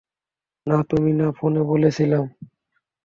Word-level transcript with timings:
না 0.67 0.77
তুমি 0.89 1.11
না, 1.19 1.27
ফোনে 1.37 1.61
বলছিলাম। 1.69 2.25